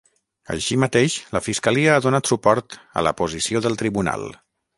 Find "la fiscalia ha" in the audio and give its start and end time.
1.37-2.01